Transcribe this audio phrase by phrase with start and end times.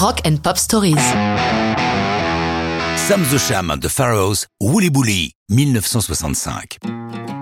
[0.00, 0.96] Rock and Pop Stories.
[2.96, 6.78] Sam the Sham The Pharaohs, Woolly Bully, 1965.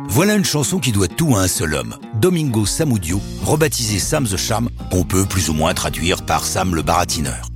[0.09, 4.37] Voilà une chanson qui doit tout à un seul homme, Domingo Samudio, rebaptisé Sam the
[4.37, 7.47] Sham, qu'on peut plus ou moins traduire par Sam le baratineur.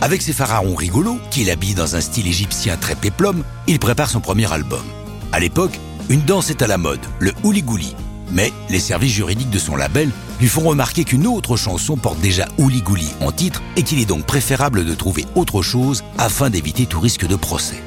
[0.00, 4.20] Avec ses pharaons rigolos, qu'il habille dans un style égyptien très péplum, il prépare son
[4.20, 4.84] premier album.
[5.32, 7.96] À l'époque, une danse est à la mode, le gouli.
[8.32, 12.48] Mais les services juridiques de son label lui font remarquer qu'une autre chanson porte déjà
[12.58, 17.00] gouli en titre et qu'il est donc préférable de trouver autre chose afin d'éviter tout
[17.00, 17.82] risque de procès.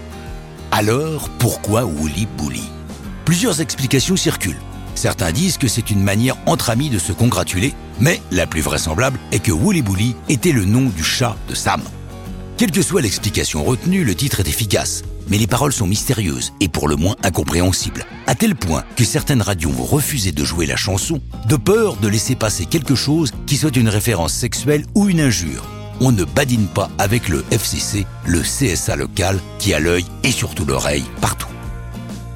[0.71, 2.63] Alors, pourquoi Wouli Bouli
[3.25, 4.61] Plusieurs explications circulent.
[4.95, 9.19] Certains disent que c'est une manière entre amis de se congratuler, mais la plus vraisemblable
[9.31, 11.81] est que Woolly Bouli était le nom du chat de Sam.
[12.57, 15.03] Quelle que soit l'explication retenue, le titre est efficace.
[15.29, 19.41] Mais les paroles sont mystérieuses et pour le moins incompréhensibles, à tel point que certaines
[19.41, 23.57] radios vont refuser de jouer la chanson de peur de laisser passer quelque chose qui
[23.57, 25.65] soit une référence sexuelle ou une injure.
[25.99, 30.65] On ne badine pas avec le FCC, le CSA local, qui a l'œil et surtout
[30.65, 31.47] l'oreille partout.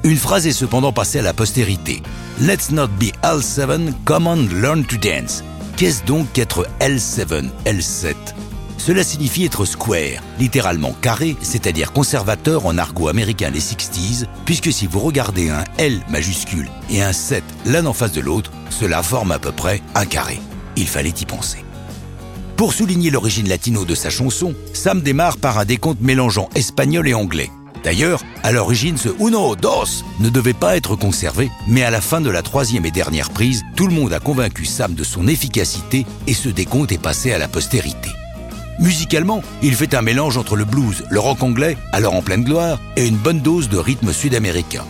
[0.04, 2.02] Une phrase est cependant passée à la postérité.
[2.40, 5.44] Let's not be L7, come on learn to dance.
[5.76, 8.14] Qu'est-ce donc qu'être L7, L7
[8.84, 14.88] cela signifie être square, littéralement carré, c'est-à-dire conservateur en argot américain des 60s, puisque si
[14.88, 19.30] vous regardez un L majuscule et un 7 l'un en face de l'autre, cela forme
[19.30, 20.40] à peu près un carré.
[20.74, 21.58] Il fallait y penser.
[22.56, 27.14] Pour souligner l'origine latino de sa chanson, Sam démarre par un décompte mélangeant espagnol et
[27.14, 27.50] anglais.
[27.84, 32.20] D'ailleurs, à l'origine, ce uno, dos ne devait pas être conservé, mais à la fin
[32.20, 36.04] de la troisième et dernière prise, tout le monde a convaincu Sam de son efficacité
[36.26, 38.11] et ce décompte est passé à la postérité.
[38.82, 42.80] Musicalement, il fait un mélange entre le blues, le rock anglais, alors en pleine gloire,
[42.96, 44.84] et une bonne dose de rythme sud-américain.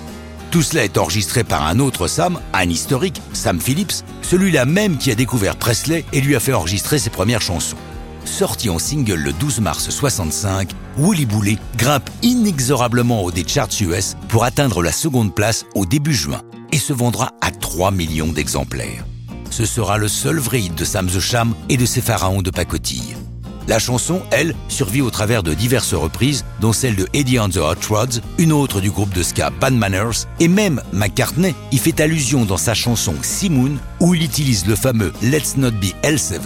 [0.50, 5.10] Tout cela est enregistré par un autre Sam, un historique, Sam Phillips, celui-là même qui
[5.10, 7.76] a découvert Presley et lui a fait enregistrer ses premières chansons.
[8.24, 14.16] Sorti en single le 12 mars 65, Woolly Boulet grimpe inexorablement au des charts US
[14.28, 19.04] pour atteindre la seconde place au début juin et se vendra à 3 millions d'exemplaires.
[19.50, 23.16] Ce sera le seul vrai de Sam the Sham et de ses pharaons de pacotille.
[23.68, 27.58] La chanson, elle, survit au travers de diverses reprises, dont celle de Eddie and the
[27.58, 32.00] Hot Rods, une autre du groupe de ska Bad Manners, et même McCartney y fait
[32.00, 36.40] allusion dans sa chanson Simoon, où il utilise le fameux Let's Not Be L7.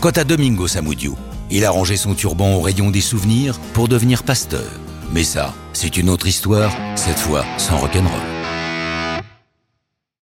[0.00, 1.16] Quant à Domingo Samudio,
[1.50, 4.70] il a rangé son turban au rayon des souvenirs pour devenir pasteur.
[5.12, 8.35] Mais ça, c'est une autre histoire, cette fois sans rock'n'roll.